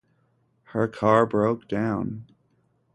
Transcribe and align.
Her 0.63 0.87
car 0.87 1.27
broke 1.27 1.67
down. 1.67 2.25